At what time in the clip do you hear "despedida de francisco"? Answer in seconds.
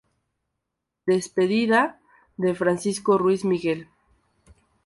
1.05-3.19